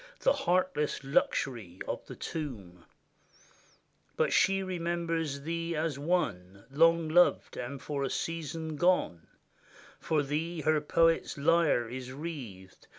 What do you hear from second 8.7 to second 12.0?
gone; For thee her poet's lyre